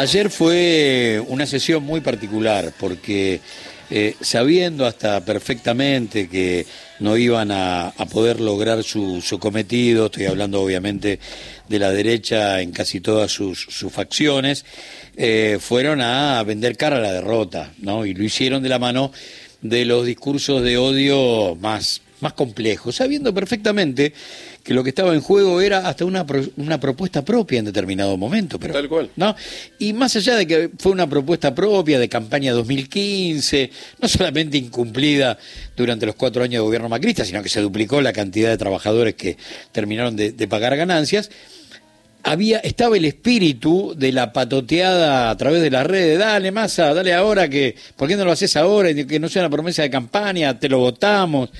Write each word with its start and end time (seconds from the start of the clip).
Ayer 0.00 0.30
fue 0.30 1.22
una 1.28 1.44
sesión 1.44 1.82
muy 1.82 2.00
particular 2.00 2.72
porque 2.80 3.38
eh, 3.90 4.14
sabiendo 4.22 4.86
hasta 4.86 5.22
perfectamente 5.26 6.26
que 6.26 6.64
no 7.00 7.18
iban 7.18 7.50
a, 7.52 7.92
poder 8.10 8.40
lograr 8.40 8.82
su, 8.82 9.22
cometido, 9.38 10.06
estoy 10.06 10.24
hablando 10.24 10.62
obviamente 10.62 11.18
de 11.68 11.78
la 11.78 11.90
derecha 11.90 12.62
en 12.62 12.72
casi 12.72 13.02
todas 13.02 13.30
sus, 13.30 13.66
facciones, 13.90 14.64
eh, 15.18 15.58
fueron 15.60 16.00
a 16.00 16.42
vender 16.44 16.78
cara 16.78 16.96
a 16.96 17.00
la 17.00 17.12
derrota, 17.12 17.70
¿no? 17.76 18.06
Y 18.06 18.14
lo 18.14 18.24
hicieron 18.24 18.62
de 18.62 18.70
la 18.70 18.78
mano 18.78 19.12
de 19.60 19.84
los 19.84 20.06
discursos 20.06 20.62
de 20.62 20.78
odio 20.78 21.56
más, 21.56 22.00
más 22.22 22.32
complejos, 22.34 22.96
sabiendo 22.96 23.32
perfectamente 23.32 24.12
que 24.62 24.74
lo 24.74 24.82
que 24.82 24.90
estaba 24.90 25.14
en 25.14 25.20
juego 25.20 25.60
era 25.60 25.88
hasta 25.88 26.04
una, 26.04 26.26
una 26.56 26.78
propuesta 26.78 27.24
propia 27.24 27.58
en 27.58 27.64
determinado 27.64 28.16
momento. 28.16 28.58
Pero, 28.58 28.74
Tal 28.74 28.88
cual. 28.88 29.10
¿no? 29.16 29.34
Y 29.78 29.92
más 29.92 30.14
allá 30.16 30.36
de 30.36 30.46
que 30.46 30.70
fue 30.78 30.92
una 30.92 31.08
propuesta 31.08 31.54
propia 31.54 31.98
de 31.98 32.08
campaña 32.08 32.52
2015, 32.52 33.70
no 34.00 34.08
solamente 34.08 34.58
incumplida 34.58 35.38
durante 35.76 36.06
los 36.06 36.14
cuatro 36.14 36.42
años 36.42 36.54
de 36.54 36.60
gobierno 36.60 36.88
macrista, 36.88 37.24
sino 37.24 37.42
que 37.42 37.48
se 37.48 37.60
duplicó 37.60 38.00
la 38.00 38.12
cantidad 38.12 38.50
de 38.50 38.58
trabajadores 38.58 39.14
que 39.14 39.36
terminaron 39.72 40.16
de, 40.16 40.32
pagar 40.48 40.76
ganancias, 40.76 41.30
había, 42.22 42.58
estaba 42.58 42.96
el 42.96 43.04
espíritu 43.04 43.94
de 43.96 44.12
la 44.12 44.32
patoteada 44.32 45.30
a 45.30 45.36
través 45.36 45.62
de 45.62 45.70
las 45.70 45.86
redes, 45.86 46.18
dale 46.18 46.50
masa, 46.50 46.92
dale 46.92 47.14
ahora 47.14 47.48
que, 47.48 47.76
¿por 47.96 48.08
qué 48.08 48.16
no 48.16 48.24
lo 48.24 48.32
haces 48.32 48.56
ahora? 48.56 48.92
Que 48.92 49.18
no 49.18 49.28
sea 49.28 49.42
una 49.42 49.50
promesa 49.50 49.82
de 49.82 49.90
campaña, 49.90 50.58
te 50.58 50.68
lo 50.68 50.78
votamos. 50.78 51.50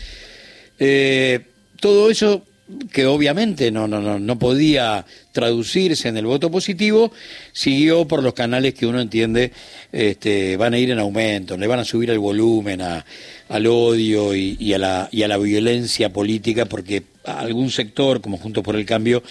Eh, 0.81 1.41
todo 1.79 2.11
eso 2.11 2.45
que 2.93 3.07
obviamente 3.07 3.71
no, 3.71 3.89
no, 3.89 4.01
no, 4.01 4.19
no 4.19 4.39
podía 4.39 5.05
traducirse 5.33 6.09
en 6.09 6.17
el 6.17 6.27
voto 6.27 6.51
positivo, 6.51 7.13
siguió 7.53 8.07
por 8.07 8.23
los 8.23 8.35
canales 8.35 8.75
que 8.75 8.87
uno 8.87 9.01
entiende 9.01 9.53
este, 9.93 10.57
van 10.57 10.75
a 10.75 10.79
ir 10.79 10.91
en 10.91 10.99
aumento, 10.99 11.57
le 11.57 11.67
van 11.67 11.81
a 11.81 11.85
subir 11.85 12.11
el 12.11 12.19
volumen 12.19 12.81
al 12.81 13.67
odio 13.67 14.35
y, 14.35 14.73
a 14.73 14.79
la, 14.79 15.09
y 15.11 15.23
a 15.23 15.29
la 15.29 15.39
violencia 15.39 16.13
política, 16.13 16.67
porque 16.67 17.03
a 17.25 17.41
algún 17.41 17.71
sector, 17.71 18.21
como 18.21 18.39
Juntos 18.39 18.65
por 18.65 18.77
el 18.77 18.87
Cambio, 18.87 19.23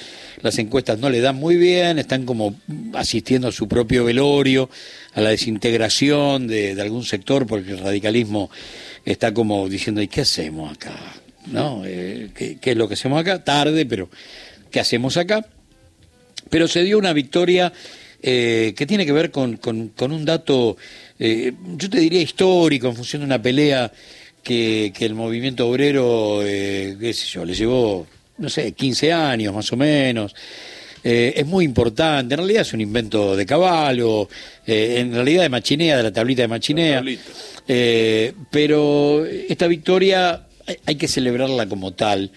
las 0.41 0.57
encuestas 0.59 0.99
no 0.99 1.09
le 1.09 1.21
dan 1.21 1.35
muy 1.35 1.55
bien, 1.55 1.99
están 1.99 2.25
como 2.25 2.55
asistiendo 2.93 3.47
a 3.47 3.51
su 3.51 3.67
propio 3.67 4.03
velorio, 4.03 4.69
a 5.13 5.21
la 5.21 5.29
desintegración 5.29 6.47
de, 6.47 6.75
de 6.75 6.81
algún 6.81 7.03
sector, 7.03 7.47
porque 7.47 7.71
el 7.71 7.79
radicalismo 7.79 8.49
está 9.05 9.33
como 9.33 9.67
diciendo, 9.69 10.01
¿y 10.01 10.07
qué 10.07 10.21
hacemos 10.21 10.71
acá? 10.73 10.93
¿No? 11.51 11.83
Eh, 11.85 12.29
¿qué, 12.35 12.57
es 12.61 12.77
lo 12.77 12.87
que 12.87 12.93
hacemos 12.93 13.19
acá? 13.19 13.43
Tarde, 13.43 13.85
pero 13.85 14.09
¿qué 14.71 14.79
hacemos 14.79 15.17
acá? 15.17 15.45
Pero 16.49 16.67
se 16.67 16.83
dio 16.83 16.97
una 16.97 17.13
victoria 17.13 17.71
eh, 18.21 18.73
que 18.75 18.85
tiene 18.85 19.05
que 19.05 19.11
ver 19.11 19.31
con, 19.31 19.57
con, 19.57 20.11
un 20.11 20.25
dato, 20.25 20.77
eh, 21.17 21.53
yo 21.75 21.89
te 21.89 21.99
diría 21.99 22.21
histórico, 22.21 22.87
en 22.87 22.95
función 22.95 23.21
de 23.21 23.25
una 23.25 23.41
pelea 23.41 23.91
que, 24.43 24.91
que 24.95 25.05
el 25.05 25.15
movimiento 25.15 25.67
obrero, 25.67 26.39
qué 26.41 27.13
sé 27.13 27.27
yo, 27.27 27.45
le 27.45 27.53
llevó, 27.53 28.07
no 28.37 28.49
sé, 28.49 28.71
15 28.71 29.13
años 29.13 29.53
más 29.53 29.71
o 29.71 29.77
menos. 29.77 30.35
es 31.03 31.45
muy 31.45 31.65
importante, 31.65 32.33
en 32.33 32.39
realidad 32.39 32.61
es 32.61 32.73
un 32.73 32.81
invento 32.81 33.35
de 33.35 33.45
caballo, 33.45 34.27
en 34.65 35.13
realidad 35.13 35.43
de 35.43 35.49
machinea, 35.49 35.97
de 35.97 36.03
la 36.03 36.11
tablita 36.11 36.41
de 36.41 36.47
machinea. 36.47 37.03
pero 38.51 39.25
esta 39.25 39.67
victoria 39.67 40.48
hay 40.85 40.95
que 40.95 41.07
celebrarla 41.07 41.67
como 41.67 41.93
tal. 41.93 42.31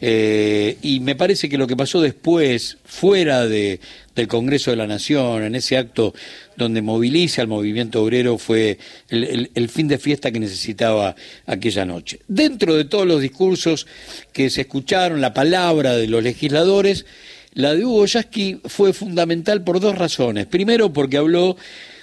Eh, 0.00 0.76
y 0.82 1.00
me 1.00 1.14
parece 1.14 1.48
que 1.48 1.56
lo 1.56 1.66
que 1.66 1.76
pasó 1.76 2.00
después, 2.00 2.76
fuera 2.84 3.46
de, 3.46 3.80
del 4.14 4.28
Congreso 4.28 4.70
de 4.70 4.76
la 4.76 4.86
Nación, 4.86 5.42
en 5.42 5.54
ese 5.54 5.78
acto 5.78 6.14
donde 6.56 6.82
moviliza 6.82 7.40
al 7.40 7.48
movimiento 7.48 8.02
obrero, 8.02 8.36
fue 8.36 8.78
el, 9.08 9.68
fin 9.70 9.88
de 9.88 9.98
fiesta 9.98 10.30
que 10.30 10.40
necesitaba 10.40 11.16
aquella 11.46 11.84
noche. 11.86 12.20
Dentro 12.28 12.74
de 12.74 12.84
todos 12.84 13.06
los 13.06 13.22
discursos 13.22 13.86
que 14.32 14.50
se 14.50 14.62
escucharon, 14.62 15.20
la 15.20 15.32
palabra 15.32 15.96
de 15.96 16.08
los 16.08 16.22
legisladores, 16.22 17.06
la 17.54 17.74
de 17.74 17.86
Hugo 17.86 18.04
Yasky 18.04 18.60
fue 18.66 18.92
fundamental 18.92 19.64
por 19.64 19.80
dos 19.80 19.96
razones. 19.96 20.44
Primero, 20.44 20.92
porque 20.92 21.16
habló 21.16 21.56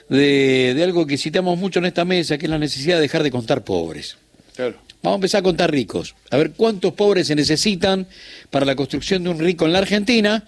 de, 0.09 0.73
de 0.75 0.83
algo 0.83 1.05
que 1.05 1.19
citamos 1.19 1.59
mucho 1.59 1.77
en 1.77 1.85
esta 1.85 2.05
mesa, 2.05 2.39
que 2.39 2.47
es 2.47 2.49
la 2.49 2.57
necesidad 2.57 2.95
de 2.95 3.03
dejar 3.03 3.21
de 3.21 3.29
contar 3.29 3.63
pobres. 3.63 4.17
Vamos 4.57 5.15
a 5.15 5.15
empezar 5.15 5.39
a 5.39 5.43
contar 5.43 5.71
ricos, 5.71 6.15
a 6.31 6.37
ver 6.37 6.51
cuántos 6.51 6.93
pobres 6.93 7.27
se 7.27 7.35
necesitan 7.35 8.07
para 8.49 8.65
la 8.65 8.75
construcción 8.75 9.23
de 9.23 9.29
un 9.31 9.39
rico 9.39 9.65
en 9.65 9.73
la 9.73 9.79
Argentina, 9.79 10.45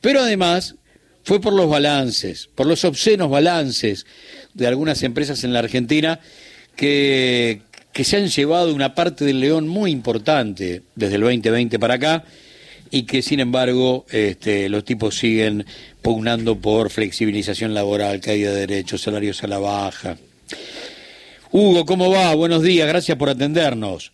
pero 0.00 0.20
además 0.20 0.76
fue 1.24 1.40
por 1.40 1.52
los 1.52 1.68
balances, 1.68 2.48
por 2.54 2.66
los 2.66 2.84
obscenos 2.84 3.30
balances 3.30 4.06
de 4.54 4.68
algunas 4.68 5.02
empresas 5.02 5.42
en 5.42 5.52
la 5.52 5.58
Argentina 5.58 6.20
que, 6.76 7.62
que 7.92 8.04
se 8.04 8.16
han 8.16 8.28
llevado 8.28 8.72
una 8.72 8.94
parte 8.94 9.24
del 9.24 9.40
león 9.40 9.66
muy 9.66 9.90
importante 9.90 10.82
desde 10.94 11.16
el 11.16 11.22
2020 11.22 11.78
para 11.80 11.94
acá 11.94 12.24
y 12.90 13.02
que 13.02 13.22
sin 13.22 13.40
embargo 13.40 14.06
este, 14.10 14.68
los 14.68 14.84
tipos 14.84 15.18
siguen 15.18 15.66
pugnando 16.02 16.56
por 16.56 16.90
flexibilización 16.90 17.74
laboral, 17.74 18.20
caída 18.20 18.52
de 18.52 18.60
derechos, 18.60 19.02
salarios 19.02 19.42
a 19.42 19.48
la 19.48 19.58
baja. 19.58 20.16
Hugo, 21.52 21.84
¿cómo 21.86 22.10
va? 22.10 22.34
Buenos 22.34 22.62
días, 22.62 22.88
gracias 22.88 23.16
por 23.16 23.28
atendernos. 23.28 24.12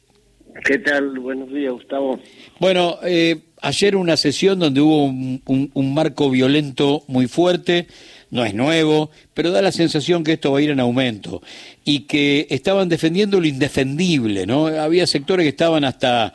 ¿Qué 0.65 0.79
tal? 0.79 1.19
Buenos 1.19 1.53
días, 1.53 1.73
Gustavo. 1.73 2.21
Bueno, 2.61 2.99
eh, 3.03 3.41
ayer 3.63 3.97
una 3.97 4.17
sesión 4.17 4.59
donde 4.59 4.81
hubo 4.81 5.07
un, 5.07 5.95
marco 5.95 6.31
violento 6.31 7.03
muy 7.09 7.27
fuerte, 7.27 7.87
no 8.31 8.45
es 8.45 8.55
nuevo, 8.55 9.11
pero 9.35 9.51
da 9.51 9.63
la 9.63 9.73
sensación 9.73 10.23
que 10.23 10.35
esto 10.35 10.53
va 10.53 10.59
a 10.59 10.63
ir 10.63 10.71
en 10.71 10.81
aumento 10.81 11.43
y 11.85 12.01
que 12.01 12.47
estaban 12.51 12.89
defendiendo 12.89 13.41
lo 13.41 13.47
indefendible, 13.47 14.47
¿no? 14.47 14.67
Había 14.67 15.07
sectores 15.07 15.45
que 15.45 15.51
estaban 15.51 15.85
hasta 15.85 16.33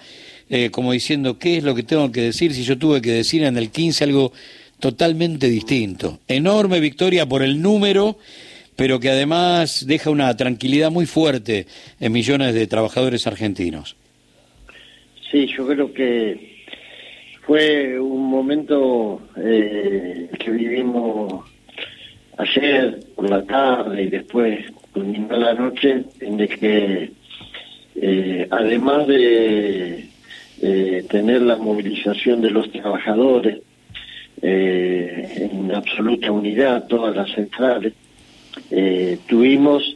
eh, 0.50 0.72
como 0.72 0.92
diciendo, 0.92 1.38
¿qué 1.38 1.58
es 1.58 1.64
lo 1.64 1.76
que 1.76 1.84
tengo 1.84 2.12
que 2.12 2.22
decir 2.22 2.54
si 2.54 2.64
yo 2.64 2.78
tuve 2.78 3.02
que 3.02 3.12
decir 3.12 3.44
en 3.44 3.58
el 3.58 3.70
15 3.70 4.04
algo 4.04 4.34
totalmente 4.80 5.48
distinto? 5.48 6.20
Enorme 6.28 6.80
victoria 6.80 7.26
por 7.26 7.44
el 7.44 7.62
número 7.62 8.18
pero 8.78 9.02
que 9.02 9.10
además 9.10 9.86
deja 9.86 10.10
una 10.10 10.38
tranquilidad 10.38 10.92
muy 10.92 11.06
fuerte 11.06 11.66
en 12.00 12.14
millones 12.14 12.54
de 12.54 12.68
trabajadores 12.68 13.28
argentinos. 13.28 13.98
Sí, 15.30 15.48
yo 15.48 15.68
creo 15.68 15.94
que 15.94 16.64
fue 17.46 18.00
un 18.00 18.30
momento 18.30 19.22
eh, 19.36 20.30
que 20.40 20.52
vivimos 20.52 21.44
ayer 22.38 23.00
por 23.16 23.30
la 23.30 23.44
tarde 23.44 24.04
y 24.04 24.10
después 24.10 24.72
culminó 24.94 25.36
la 25.36 25.54
noche 25.54 26.06
en 26.22 26.40
el 26.40 26.48
que 26.48 27.12
eh, 27.96 28.48
además 28.50 29.08
de 29.08 30.06
tener 31.10 31.44
la 31.44 31.56
movilización 31.56 32.42
de 32.42 32.50
los 32.50 32.72
trabajadores 32.72 33.60
eh, 34.42 35.50
en 35.52 35.74
absoluta 35.74 36.32
unidad, 36.32 36.88
todas 36.88 37.16
las 37.16 37.32
centrales, 37.32 37.94
eh, 38.72 39.18
tuvimos 39.28 39.96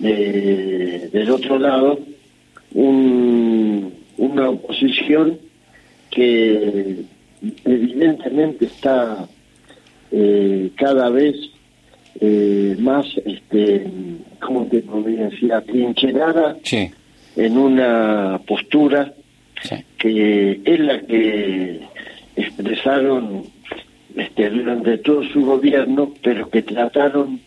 eh, 0.00 1.08
del 1.12 1.30
otro 1.30 1.58
lado 1.58 1.98
una 2.74 4.50
oposición 4.50 5.38
que 6.10 7.04
evidentemente 7.64 8.66
está 8.66 9.26
eh, 10.12 10.70
cada 10.76 11.10
vez 11.10 11.34
más, 12.78 13.06
este, 13.24 13.86
¿cómo 14.40 14.66
te 14.66 14.80
podría 14.80 15.28
decir?, 15.28 15.52
atrincherada 15.52 16.56
en 17.36 17.56
una 17.56 18.40
postura 18.46 19.14
que 19.98 20.60
es 20.64 20.80
la 20.80 21.00
que 21.00 21.80
expresaron 22.36 23.44
este, 24.16 24.50
durante 24.50 24.98
todo 24.98 25.22
su 25.32 25.42
gobierno, 25.42 26.12
pero 26.22 26.48
que 26.50 26.62
trataron 26.62 27.40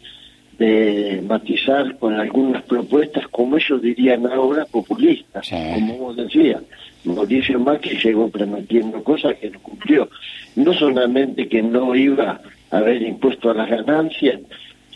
de 0.62 1.24
matizar 1.28 1.98
con 1.98 2.14
algunas 2.14 2.62
propuestas, 2.62 3.28
como 3.30 3.58
ellos 3.58 3.82
dirían 3.82 4.28
ahora, 4.28 4.64
populistas, 4.66 5.50
como 5.50 5.98
vos 5.98 6.16
decías. 6.16 6.62
Mauricio 7.04 7.60
Macri 7.60 7.98
llegó 7.98 8.30
prometiendo 8.30 9.04
cosas 9.04 9.38
que 9.38 9.50
no 9.50 9.60
cumplió. 9.60 10.08
No 10.56 10.72
solamente 10.76 11.48
que 11.48 11.64
no 11.64 11.96
iba 11.96 12.42
a 12.70 12.78
haber 12.78 13.02
impuesto 13.02 13.50
a 13.50 13.56
las 13.56 13.72
ganancias, 13.72 14.40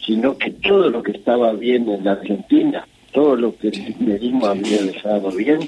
sino 0.06 0.38
que 0.38 0.52
todo 0.52 0.92
lo 0.92 1.02
que 1.02 1.14
estaba 1.14 1.52
bien 1.54 1.90
en 1.90 2.04
la 2.04 2.12
Argentina, 2.12 2.88
todo 3.12 3.36
lo 3.36 3.58
que 3.58 3.70
el 3.70 3.74
kirchnerismo 3.86 4.46
había 4.46 4.84
dejado 4.84 5.32
bien, 5.32 5.68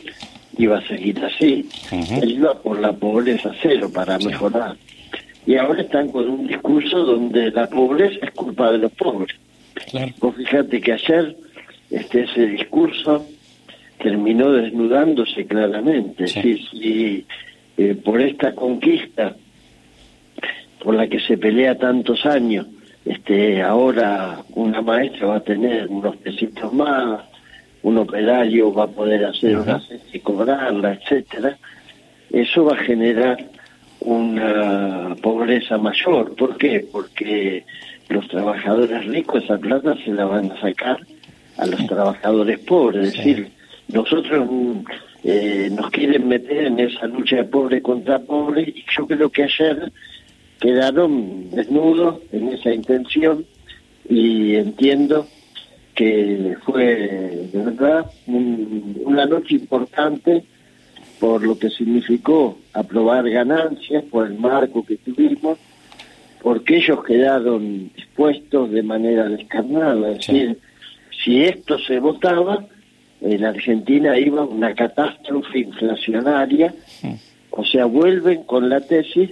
iba 0.60 0.78
a 0.78 0.88
seguir 0.88 1.26
así. 1.26 1.68
Él 2.22 2.34
iba 2.34 2.54
por 2.54 2.80
la 2.80 2.94
pobreza 2.94 3.52
cero 3.64 3.90
para 3.92 4.20
mejorar. 4.20 4.76
Y 5.48 5.56
ahora 5.56 5.82
están 5.82 6.10
con 6.10 6.30
un 6.30 6.46
discurso 6.46 7.04
donde 7.04 7.50
la 7.50 7.68
pobreza 7.68 8.20
es 8.28 8.32
culpa 8.32 8.72
de 8.72 8.78
los 8.78 8.92
pobres. 8.92 9.36
Vos 10.20 10.36
fíjate 10.36 10.82
que 10.82 10.94
ayer 10.94 11.36
este, 11.90 12.24
ese 12.24 12.48
discurso 12.48 13.26
terminó 14.02 14.52
desnudándose 14.52 15.46
claramente. 15.46 16.28
Si, 16.28 17.26
eh, 17.78 17.96
por 17.96 18.22
esta 18.22 18.54
conquista 18.54 19.36
por 20.84 20.96
la 20.96 21.08
que 21.08 21.20
se 21.20 21.38
pelea 21.38 21.78
tantos 21.78 22.26
años, 22.26 22.68
este, 23.06 23.62
ahora 23.62 24.44
una 24.56 24.82
maestra 24.82 25.28
va 25.28 25.36
a 25.38 25.44
tener 25.44 25.88
unos 25.88 26.16
pesitos 26.18 26.72
más, 26.74 27.22
un 27.84 27.98
operario 27.98 28.74
va 28.74 28.84
a 28.84 28.88
poder 28.88 29.26
hacer 29.26 29.58
una 29.58 29.80
cesta 29.80 30.18
y 30.18 30.20
cobrarla, 30.20 30.94
etcétera, 30.94 31.58
eso 32.30 32.66
va 32.66 32.74
a 32.74 32.84
generar 32.84 33.38
una 34.02 35.16
pobreza 35.22 35.78
mayor. 35.78 36.36
¿Por 36.36 36.58
qué? 36.58 36.86
Porque 36.92 37.66
los 38.10 38.28
trabajadores 38.28 39.06
ricos 39.06 39.44
esa 39.44 39.58
plata 39.58 39.96
se 40.04 40.12
la 40.12 40.26
van 40.26 40.52
a 40.52 40.62
sacar 40.62 41.00
a 41.58 41.66
los 41.66 41.86
trabajadores 41.88 42.60
pobres. 42.60 43.08
Es 43.08 43.14
decir, 43.14 43.52
nosotros 43.90 44.50
eh, 45.24 45.70
nos 45.72 45.90
quieren 45.92 46.28
meter 46.28 46.66
en 46.66 46.80
esa 46.80 47.08
lucha 47.08 47.38
de 47.38 47.46
pobre 47.46 47.82
contra 47.82 48.20
pobre 48.20 48.62
y 48.62 48.86
yo 48.96 49.08
creo 49.08 49.30
que 49.30 49.44
ayer 49.44 49.92
quedaron 50.60 51.50
desnudos 51.52 52.20
en 52.32 52.50
esa 52.50 52.74
intención 52.74 53.46
y 54.10 54.56
entiendo 54.56 55.28
que 55.94 56.56
fue 56.64 57.50
de 57.52 57.64
verdad 57.64 58.06
una 58.28 59.26
noche 59.26 59.56
importante 59.56 60.44
por 61.20 61.44
lo 61.44 61.58
que 61.58 61.70
significó 61.70 62.60
aprobar 62.74 63.28
ganancias, 63.30 64.04
por 64.06 64.28
el 64.28 64.38
marco 64.38 64.86
que 64.86 64.98
tuvimos, 64.98 65.58
porque 66.42 66.78
ellos 66.78 67.04
quedaron 67.04 67.92
expuestos 67.96 68.72
de 68.72 68.84
manera 68.84 69.28
descarnada. 69.30 70.12
Es 70.12 70.28
decir, 70.28 70.58
si 71.24 71.44
esto 71.44 71.78
se 71.80 72.00
votaba, 72.00 72.66
en 73.22 73.44
Argentina 73.44 74.18
iba 74.18 74.44
una 74.44 74.74
catástrofe 74.76 75.60
inflacionaria, 75.60 76.74
o 77.52 77.66
sea, 77.66 77.86
vuelven 77.86 78.44
con 78.44 78.70
la 78.70 78.82
tesis 78.82 79.32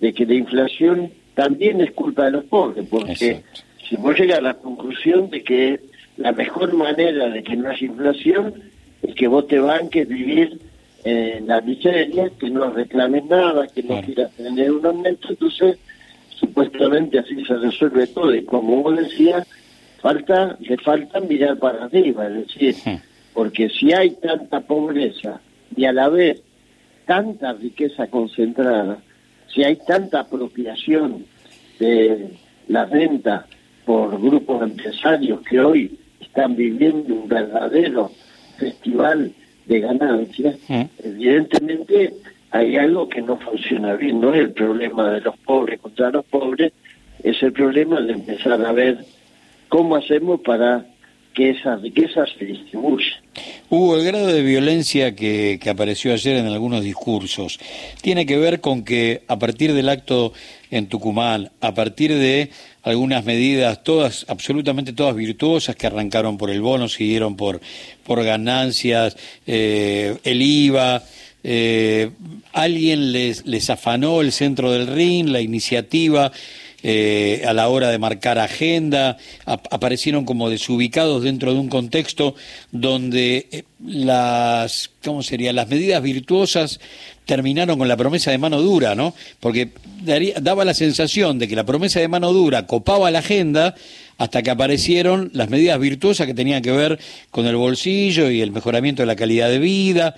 de 0.00 0.12
que 0.12 0.26
la 0.26 0.34
inflación 0.34 1.10
también 1.34 1.80
es 1.80 1.92
culpa 1.92 2.24
de 2.24 2.30
los 2.32 2.44
pobres, 2.44 2.86
porque 2.88 3.42
si 3.88 3.96
vos 3.96 4.18
llegas 4.18 4.38
a 4.38 4.42
la 4.42 4.54
conclusión 4.54 5.28
de 5.30 5.42
que 5.42 5.80
la 6.16 6.32
mejor 6.32 6.72
manera 6.72 7.28
de 7.28 7.42
que 7.42 7.56
no 7.56 7.68
haya 7.68 7.86
inflación 7.86 8.54
es 9.02 9.14
que 9.14 9.28
vos 9.28 9.46
te 9.46 9.58
banques 9.58 10.08
vivir 10.08 10.58
en 11.04 11.46
la 11.46 11.60
miseria, 11.60 12.30
que 12.40 12.50
no 12.50 12.70
reclames 12.70 13.26
nada, 13.26 13.68
que 13.68 13.82
no 13.82 14.00
quieras 14.00 14.32
tener 14.32 14.72
un 14.72 14.86
aumento, 14.86 15.28
entonces 15.28 15.78
supuestamente 16.56 17.18
así 17.18 17.44
se 17.44 17.56
resuelve 17.56 18.06
todo. 18.06 18.34
Y 18.34 18.44
como 18.44 18.82
vos 18.82 18.96
decías, 18.96 19.46
falta, 20.00 20.56
le 20.58 20.76
falta 20.78 21.20
mirar 21.20 21.58
para 21.58 21.84
arriba, 21.84 22.26
es 22.28 22.46
decir, 22.46 22.74
porque 23.34 23.68
si 23.68 23.92
hay 23.92 24.10
tanta 24.12 24.60
pobreza 24.60 25.40
y 25.76 25.84
a 25.84 25.92
la 25.92 26.08
vez 26.08 26.42
tanta 27.04 27.52
riqueza 27.52 28.06
concentrada, 28.06 28.98
si 29.54 29.64
hay 29.64 29.76
tanta 29.86 30.20
apropiación 30.20 31.26
de 31.78 32.30
la 32.68 32.86
renta 32.86 33.46
por 33.84 34.20
grupos 34.20 34.62
empresarios 34.62 35.40
que 35.42 35.60
hoy 35.60 35.98
están 36.20 36.56
viviendo 36.56 37.14
un 37.14 37.28
verdadero 37.28 38.10
festival 38.56 39.30
de 39.66 39.80
ganancias, 39.80 40.56
evidentemente 41.02 42.14
hay 42.56 42.76
algo 42.76 43.08
que 43.08 43.20
no 43.20 43.36
funciona 43.36 43.94
bien, 43.94 44.20
no 44.20 44.32
es 44.32 44.40
el 44.40 44.52
problema 44.52 45.10
de 45.10 45.20
los 45.20 45.36
pobres 45.38 45.78
contra 45.80 46.10
los 46.10 46.24
pobres, 46.24 46.72
es 47.22 47.42
el 47.42 47.52
problema 47.52 48.00
de 48.00 48.14
empezar 48.14 48.64
a 48.64 48.72
ver 48.72 48.98
cómo 49.68 49.96
hacemos 49.96 50.40
para 50.40 50.86
que 51.34 51.50
esa 51.50 51.76
riqueza 51.76 52.24
se 52.38 52.46
distribuya. 52.46 53.22
Hugo, 53.68 53.98
el 53.98 54.06
grado 54.06 54.28
de 54.28 54.40
violencia 54.40 55.14
que, 55.14 55.58
que, 55.60 55.68
apareció 55.68 56.14
ayer 56.14 56.36
en 56.36 56.46
algunos 56.46 56.82
discursos 56.82 57.58
tiene 58.00 58.24
que 58.24 58.38
ver 58.38 58.62
con 58.62 58.84
que 58.84 59.22
a 59.28 59.38
partir 59.38 59.74
del 59.74 59.90
acto 59.90 60.32
en 60.70 60.86
Tucumán, 60.88 61.50
a 61.60 61.74
partir 61.74 62.14
de 62.14 62.50
algunas 62.82 63.26
medidas, 63.26 63.84
todas, 63.84 64.24
absolutamente 64.28 64.94
todas 64.94 65.14
virtuosas, 65.14 65.76
que 65.76 65.86
arrancaron 65.86 66.38
por 66.38 66.48
el 66.48 66.62
bono, 66.62 66.88
siguieron 66.88 67.36
por, 67.36 67.60
por 68.04 68.24
ganancias, 68.24 69.16
eh, 69.46 70.16
el 70.24 70.40
IVA, 70.40 71.02
eh, 71.44 72.10
alguien 72.52 73.12
les, 73.12 73.46
les 73.46 73.70
afanó 73.70 74.20
el 74.20 74.32
centro 74.32 74.72
del 74.72 74.86
RIN, 74.86 75.32
la 75.32 75.40
iniciativa, 75.40 76.32
eh, 76.88 77.42
a 77.44 77.52
la 77.52 77.68
hora 77.68 77.90
de 77.90 77.98
marcar 77.98 78.38
agenda, 78.38 79.16
aparecieron 79.44 80.24
como 80.24 80.50
desubicados 80.50 81.24
dentro 81.24 81.52
de 81.52 81.58
un 81.58 81.68
contexto 81.68 82.36
donde 82.70 83.48
eh, 83.50 83.64
las, 83.84 84.92
¿cómo 85.02 85.24
sería? 85.24 85.52
Las 85.52 85.68
medidas 85.68 86.00
virtuosas 86.00 86.78
terminaron 87.24 87.76
con 87.78 87.88
la 87.88 87.96
promesa 87.96 88.30
de 88.30 88.38
mano 88.38 88.62
dura, 88.62 88.94
¿no? 88.94 89.14
Porque 89.40 89.70
daba 90.40 90.64
la 90.64 90.74
sensación 90.74 91.40
de 91.40 91.48
que 91.48 91.56
la 91.56 91.64
promesa 91.64 91.98
de 91.98 92.06
mano 92.06 92.32
dura 92.32 92.68
copaba 92.68 93.10
la 93.10 93.18
agenda 93.18 93.74
hasta 94.18 94.42
que 94.42 94.50
aparecieron 94.50 95.30
las 95.32 95.50
medidas 95.50 95.80
virtuosas 95.80 96.28
que 96.28 96.34
tenían 96.34 96.62
que 96.62 96.70
ver 96.70 97.00
con 97.32 97.46
el 97.46 97.56
bolsillo 97.56 98.30
y 98.30 98.42
el 98.42 98.52
mejoramiento 98.52 99.02
de 99.02 99.06
la 99.06 99.16
calidad 99.16 99.48
de 99.48 99.58
vida. 99.58 100.14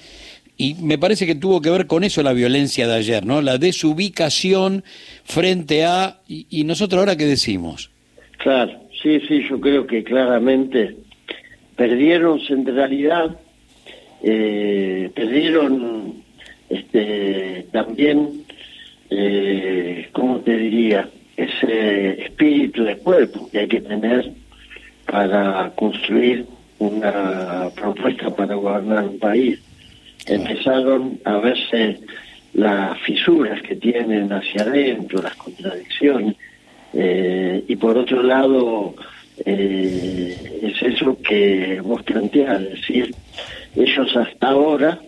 Y 0.61 0.75
me 0.75 0.99
parece 0.99 1.25
que 1.25 1.37
tuvo 1.37 1.63
que 1.63 1.71
ver 1.71 1.87
con 1.87 2.03
eso 2.03 2.21
la 2.25 2.33
violencia 2.33 2.89
de 2.89 2.97
ayer, 2.97 3.25
¿no? 3.25 3.41
La 3.41 3.59
desubicación 3.59 4.83
frente 5.23 5.85
a... 5.85 6.19
¿Y, 6.27 6.65
nosotros 6.65 6.99
ahora 6.99 7.17
qué 7.17 7.27
decimos? 7.27 7.93
Claro, 8.39 8.73
sí, 9.01 9.21
sí, 9.29 9.47
yo 9.49 9.61
creo 9.61 9.87
que 9.87 10.03
claramente 10.03 10.97
perdieron 11.77 12.41
centralidad, 12.41 13.39
eh, 14.21 15.09
perdieron 15.15 16.25
este, 16.69 17.69
también, 17.71 18.43
eh, 19.11 20.09
¿cómo 20.11 20.41
te 20.41 20.57
diría? 20.57 21.09
Ese 21.37 22.21
espíritu 22.21 22.83
de 22.83 22.97
cuerpo 22.97 23.49
que 23.49 23.61
hay 23.61 23.69
que 23.69 23.81
tener 23.81 24.33
para 25.07 25.71
construir 25.77 26.47
una 26.81 27.71
propuesta 27.77 28.35
para 28.35 28.57
gobernar 28.57 29.05
un 29.05 29.21
país 29.21 29.61
empezaron 30.29 31.21
a 31.25 31.39
verse 31.39 31.99
las 32.55 32.99
fisuras 33.01 33.61
que 33.63 33.77
tienen 33.77 34.33
hacia 34.33 34.63
adentro, 34.63 35.23
las 35.23 35.35
contradicciones, 35.37 36.37
eh, 36.95 37.65
y 37.69 37.77
por 37.77 37.99
otro 37.99 38.23
lado 38.23 38.95
eh, 39.45 40.61
es 40.63 40.83
eso 40.83 41.19
que 41.23 41.81
vos 41.83 42.03
planteás, 42.03 42.63
es 42.63 42.71
decir, 42.71 43.15
ellos 43.77 44.17
hasta 44.17 44.49
ahora 44.49 44.99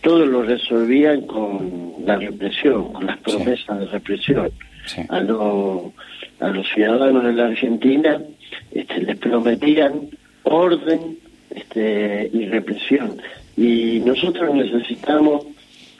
todo 0.00 0.26
lo 0.26 0.42
resolvían 0.42 1.22
con 1.22 1.94
la 2.04 2.16
represión, 2.16 2.92
con 2.92 3.06
las 3.06 3.18
promesas 3.18 3.78
de 3.78 3.86
represión. 3.86 4.50
A, 5.08 5.18
a 5.18 6.48
los 6.48 6.66
ciudadanos 6.74 7.22
de 7.24 7.32
la 7.34 7.46
Argentina 7.46 8.20
este, 8.72 9.00
les 9.02 9.16
prometían 9.16 10.08
orden 10.42 11.18
este, 11.54 12.28
y 12.32 12.46
represión. 12.46 13.20
Y 13.56 14.00
nosotros 14.00 14.54
necesitamos 14.54 15.46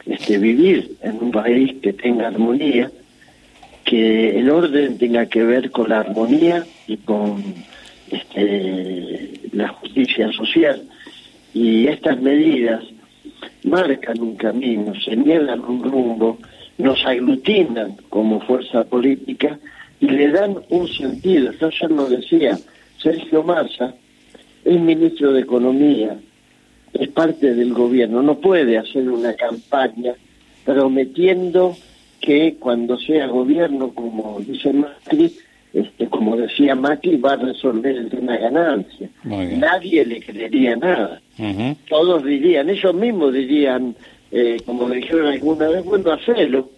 este, 0.06 0.38
vivir 0.38 0.96
en 1.02 1.18
un 1.22 1.30
país 1.30 1.74
que 1.82 1.92
tenga 1.92 2.28
armonía, 2.28 2.90
que 3.84 4.38
el 4.38 4.50
orden 4.50 4.98
tenga 4.98 5.26
que 5.26 5.42
ver 5.42 5.70
con 5.70 5.90
la 5.90 6.00
armonía 6.00 6.64
y 6.86 6.96
con 6.98 7.42
este, 8.10 9.40
la 9.52 9.68
justicia 9.68 10.32
social. 10.32 10.82
Y 11.54 11.86
estas 11.86 12.20
medidas 12.20 12.82
marcan 13.64 14.20
un 14.20 14.36
camino, 14.36 14.92
señalan 15.04 15.60
un 15.60 15.82
rumbo, 15.84 16.38
nos 16.78 17.04
aglutinan 17.06 17.96
como 18.08 18.40
fuerza 18.40 18.84
política 18.84 19.58
y 20.00 20.06
le 20.08 20.28
dan 20.30 20.56
un 20.70 20.88
sentido. 20.88 21.52
Yo 21.52 21.70
ya 21.70 21.88
lo 21.88 22.08
decía, 22.08 22.58
Sergio 22.98 23.42
Massa 23.42 23.94
es 24.64 24.80
ministro 24.80 25.32
de 25.32 25.42
Economía, 25.42 26.18
es 26.94 27.08
parte 27.08 27.54
del 27.54 27.72
gobierno, 27.72 28.22
no 28.22 28.38
puede 28.38 28.78
hacer 28.78 29.08
una 29.08 29.34
campaña 29.34 30.14
prometiendo 30.64 31.76
que 32.20 32.56
cuando 32.58 32.98
sea 32.98 33.26
gobierno, 33.26 33.90
como 33.94 34.38
dice 34.40 34.72
Macri, 34.72 35.32
este, 35.72 36.06
como 36.06 36.36
decía 36.36 36.74
Macri, 36.74 37.16
va 37.16 37.32
a 37.32 37.36
resolver 37.36 37.96
el 37.96 38.10
tema 38.10 38.32
de 38.32 38.38
ganancia. 38.38 39.08
Nadie 39.24 40.04
le 40.04 40.20
creería 40.20 40.76
nada. 40.76 41.20
Todos 41.88 42.24
dirían, 42.24 42.70
ellos 42.70 42.94
mismos 42.94 43.32
dirían, 43.32 43.96
eh, 44.30 44.58
como 44.64 44.86
me 44.86 44.96
dijeron 44.96 45.26
alguna 45.26 45.68
vez, 45.68 45.84
bueno, 45.84 46.12
hacelo. 46.12 46.70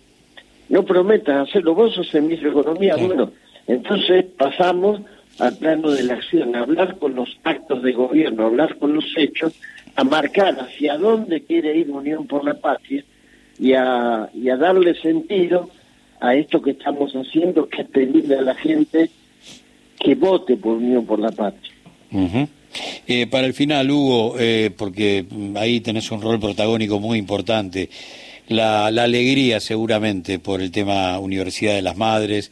No 0.68 0.82
prometas 0.84 1.48
hacerlo, 1.48 1.74
vos 1.74 1.94
sos 1.94 2.14
el 2.14 2.22
ministro 2.22 2.50
de 2.50 2.60
Economía. 2.60 2.96
Bueno, 2.96 3.32
entonces 3.66 4.24
pasamos 4.38 5.00
al 5.38 5.56
plano 5.58 5.90
de 5.90 6.04
la 6.04 6.14
acción, 6.14 6.54
hablar 6.56 6.96
con 6.98 7.14
los 7.14 7.36
actos 7.44 7.82
de 7.82 7.92
gobierno, 7.92 8.46
hablar 8.46 8.78
con 8.78 8.94
los 8.94 9.04
hechos, 9.16 9.52
a 9.96 10.04
marcar 10.04 10.58
hacia 10.60 10.96
dónde 10.98 11.42
quiere 11.42 11.76
ir 11.76 11.90
Unión 11.90 12.26
por 12.26 12.44
la 12.44 12.54
Patria 12.54 13.04
y 13.58 13.72
a, 13.74 14.28
y 14.34 14.48
a 14.48 14.56
darle 14.56 14.94
sentido 15.00 15.70
a 16.20 16.34
esto 16.34 16.60
que 16.60 16.72
estamos 16.72 17.12
haciendo, 17.12 17.68
que 17.68 17.82
es 17.82 17.88
pedirle 17.88 18.38
a 18.38 18.42
la 18.42 18.54
gente 18.54 19.10
que 19.98 20.14
vote 20.14 20.56
por 20.56 20.76
Unión 20.76 21.06
por 21.06 21.18
la 21.18 21.30
Patria. 21.30 21.72
Eh, 23.06 23.26
para 23.28 23.46
el 23.46 23.54
final, 23.54 23.90
Hugo, 23.90 24.36
eh, 24.38 24.70
porque 24.76 25.26
ahí 25.56 25.80
tenés 25.80 26.10
un 26.10 26.22
rol 26.22 26.40
protagónico 26.40 26.98
muy 26.98 27.18
importante, 27.18 27.88
la, 28.48 28.90
la 28.90 29.04
alegría 29.04 29.60
seguramente 29.60 30.38
por 30.38 30.60
el 30.60 30.70
tema 30.70 31.18
Universidad 31.18 31.74
de 31.74 31.82
las 31.82 31.96
Madres, 31.96 32.50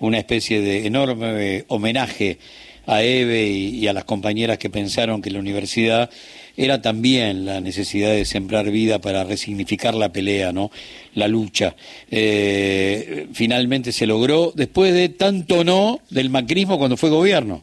una 0.00 0.18
especie 0.18 0.60
de 0.60 0.86
enorme 0.86 1.64
homenaje 1.68 2.38
a 2.86 3.02
Eve 3.02 3.46
y, 3.46 3.86
a 3.86 3.92
las 3.92 4.04
compañeras 4.04 4.58
que 4.58 4.70
pensaron 4.70 5.22
que 5.22 5.30
la 5.30 5.38
universidad 5.38 6.10
era 6.56 6.82
también 6.82 7.44
la 7.46 7.60
necesidad 7.60 8.10
de 8.10 8.24
sembrar 8.24 8.70
vida 8.70 8.98
para 8.98 9.24
resignificar 9.24 9.94
la 9.94 10.12
pelea, 10.12 10.52
¿no? 10.52 10.70
La 11.14 11.28
lucha. 11.28 11.74
Eh, 12.10 13.28
finalmente 13.32 13.92
se 13.92 14.06
logró 14.06 14.52
después 14.54 14.92
de 14.92 15.08
tanto 15.08 15.64
no 15.64 16.00
del 16.10 16.30
macrismo 16.30 16.78
cuando 16.78 16.96
fue 16.96 17.10
gobierno. 17.10 17.62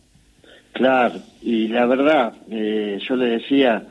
Claro, 0.74 1.20
y 1.42 1.68
la 1.68 1.86
verdad, 1.86 2.34
eh, 2.50 3.00
yo 3.08 3.16
le 3.16 3.26
decía 3.26 3.84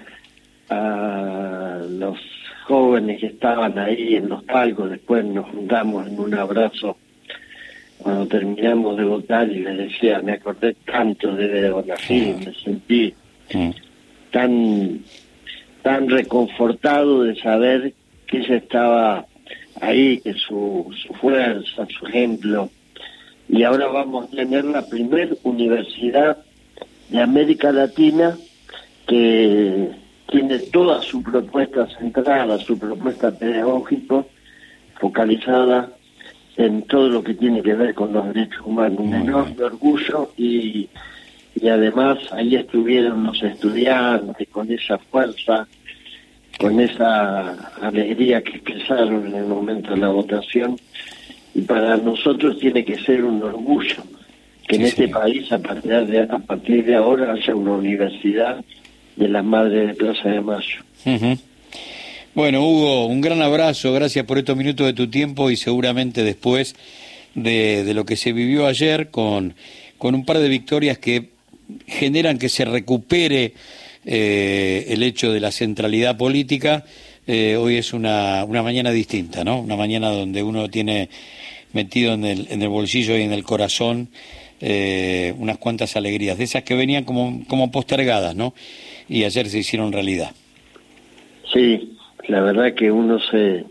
a 0.70 1.80
los 1.88 2.18
jóvenes 2.66 3.20
que 3.20 3.26
estaban 3.26 3.78
ahí 3.78 4.16
en 4.16 4.28
los 4.28 4.44
palcos, 4.44 4.90
después 4.90 5.24
nos 5.24 5.48
juntamos 5.50 6.06
en 6.06 6.18
un 6.18 6.34
abrazo 6.34 6.96
cuando 8.08 8.26
terminamos 8.26 8.96
de 8.96 9.04
votar 9.04 9.52
y 9.52 9.58
les 9.58 9.76
decía, 9.76 10.22
me 10.22 10.32
acordé 10.32 10.72
tanto 10.86 11.36
de 11.36 11.70
Bonafide, 11.70 12.36
me 12.42 12.54
sentí 12.54 13.12
tan, 14.30 15.00
tan 15.82 16.08
reconfortado 16.08 17.24
de 17.24 17.36
saber 17.36 17.92
que 18.26 18.38
ella 18.38 18.56
estaba 18.56 19.26
ahí, 19.82 20.22
que 20.22 20.32
su, 20.32 20.90
su 21.06 21.12
fuerza, 21.12 21.86
su 21.90 22.06
ejemplo. 22.06 22.70
Y 23.46 23.62
ahora 23.64 23.88
vamos 23.88 24.28
a 24.28 24.36
tener 24.36 24.64
la 24.64 24.86
primera 24.88 25.34
universidad 25.42 26.38
de 27.10 27.20
América 27.20 27.72
Latina 27.72 28.38
que 29.06 29.90
tiene 30.30 30.58
toda 30.60 31.02
su 31.02 31.22
propuesta 31.22 31.86
centrada, 31.98 32.56
su 32.56 32.78
propuesta 32.78 33.30
pedagógica 33.30 34.24
focalizada 34.98 35.92
en 36.58 36.82
todo 36.82 37.08
lo 37.08 37.22
que 37.22 37.34
tiene 37.34 37.62
que 37.62 37.72
ver 37.72 37.94
con 37.94 38.12
los 38.12 38.26
derechos 38.34 38.60
humanos. 38.66 38.98
Un 38.98 39.14
enorme 39.14 39.62
orgullo 39.62 40.32
y, 40.36 40.88
y 41.54 41.68
además 41.68 42.18
ahí 42.32 42.56
estuvieron 42.56 43.24
los 43.24 43.40
estudiantes 43.42 44.48
con 44.48 44.70
esa 44.70 44.98
fuerza, 44.98 45.68
con 46.58 46.80
esa 46.80 47.52
alegría 47.80 48.42
que 48.42 48.56
expresaron 48.56 49.28
en 49.28 49.34
el 49.36 49.46
momento 49.46 49.90
de 49.92 49.98
la 49.98 50.08
votación. 50.08 50.76
Y 51.54 51.62
para 51.62 51.96
nosotros 51.96 52.58
tiene 52.58 52.84
que 52.84 52.98
ser 52.98 53.24
un 53.24 53.40
orgullo 53.40 54.02
que 54.66 54.76
en 54.76 54.82
este 54.82 55.08
país 55.08 55.50
a 55.52 55.58
partir, 55.58 55.92
de, 55.92 56.22
a 56.22 56.38
partir 56.40 56.84
de 56.84 56.96
ahora 56.96 57.32
haya 57.32 57.54
una 57.54 57.72
universidad 57.72 58.62
de 59.14 59.28
las 59.28 59.44
madres 59.44 59.88
de 59.88 59.94
Plaza 59.94 60.28
de 60.28 60.40
Mayo. 60.40 60.82
Bueno, 62.38 62.64
Hugo, 62.64 63.06
un 63.06 63.20
gran 63.20 63.42
abrazo, 63.42 63.92
gracias 63.92 64.24
por 64.24 64.38
estos 64.38 64.56
minutos 64.56 64.86
de 64.86 64.92
tu 64.92 65.10
tiempo 65.10 65.50
y 65.50 65.56
seguramente 65.56 66.22
después 66.22 66.76
de, 67.34 67.92
lo 67.94 68.06
que 68.06 68.14
se 68.14 68.32
vivió 68.32 68.68
ayer 68.68 69.10
con, 69.10 69.56
con 69.98 70.14
un 70.14 70.24
par 70.24 70.38
de 70.38 70.48
victorias 70.48 70.98
que 70.98 71.30
generan 71.88 72.38
que 72.38 72.48
se 72.48 72.64
recupere 72.64 73.54
eh, 74.04 74.86
el 74.86 75.02
hecho 75.02 75.32
de 75.32 75.40
la 75.40 75.50
centralidad 75.50 76.16
política, 76.16 76.84
eh, 77.26 77.56
hoy 77.56 77.74
es 77.74 77.92
una, 77.92 78.44
una 78.44 78.62
mañana 78.62 78.92
distinta, 78.92 79.42
¿no? 79.42 79.60
Una 79.60 79.74
mañana 79.74 80.10
donde 80.10 80.44
uno 80.44 80.70
tiene 80.70 81.08
metido 81.72 82.12
en 82.12 82.24
el, 82.24 82.46
en 82.50 82.62
el 82.62 82.68
bolsillo 82.68 83.18
y 83.18 83.22
en 83.22 83.32
el 83.32 83.42
corazón 83.42 84.10
eh, 84.60 85.34
unas 85.38 85.58
cuantas 85.58 85.96
alegrías, 85.96 86.38
de 86.38 86.44
esas 86.44 86.62
que 86.62 86.76
venían 86.76 87.02
como, 87.02 87.42
como 87.48 87.72
postergadas, 87.72 88.36
¿no? 88.36 88.54
Y 89.08 89.24
ayer 89.24 89.48
se 89.48 89.58
hicieron 89.58 89.90
realidad. 89.90 90.30
Sí, 91.52 91.97
la 92.28 92.40
verdad 92.40 92.74
que 92.74 92.90
uno 92.90 93.18
se 93.30 93.64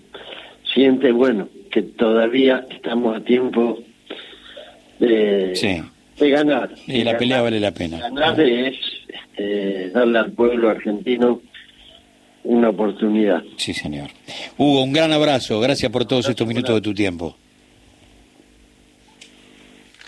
siente, 0.74 1.12
bueno, 1.12 1.48
que 1.72 1.82
todavía 1.84 2.66
estamos 2.70 3.16
a 3.16 3.22
tiempo 3.22 3.80
de, 5.00 5.84
de 6.20 6.30
ganar. 6.30 6.72
Y 6.88 7.04
la 7.04 7.18
pelea 7.18 7.42
vale 7.42 7.60
la 7.60 7.72
pena. 7.72 8.00
Ganar 8.00 8.40
es 8.42 8.76
este, 9.08 9.90
darle 9.92 10.20
al 10.20 10.32
pueblo 10.32 10.70
argentino 10.70 11.42
una 12.44 12.70
oportunidad. 12.70 13.44
Sí, 13.58 13.74
señor. 13.74 14.10
Hugo, 14.58 14.84
un 14.84 14.94
gran 14.94 15.12
abrazo. 15.12 15.60
Gracias 15.60 15.92
por 15.92 16.06
todos 16.06 16.28
estos 16.28 16.48
minutos 16.48 16.76
de 16.76 16.82
tu 16.82 16.94
tiempo. 16.94 17.36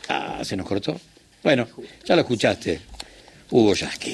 Ah, 0.08 0.40
se 0.42 0.56
nos 0.58 0.66
cortó. 0.66 1.00
Bueno, 1.44 1.68
ya 2.06 2.16
lo 2.16 2.22
escuchaste. 2.22 2.80
Hugo 3.52 3.74
Yasky. 3.74 4.08